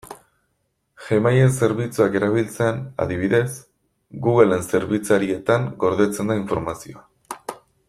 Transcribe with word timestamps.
Gmail-en 1.07 1.51
zerbitzuak 1.57 2.17
erabiltzean, 2.19 2.79
adibidez, 3.05 3.51
Google-en 4.29 4.67
zerbitzarietan 4.73 5.69
gordetzen 5.85 6.33
da 6.33 6.41
informazioa. 6.45 7.07